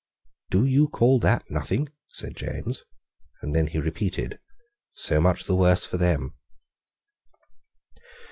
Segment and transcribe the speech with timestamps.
[0.49, 2.85] "Do you call that nothing?" said James.
[3.43, 4.39] And then he repeated,
[4.95, 6.33] "So much the worse for them."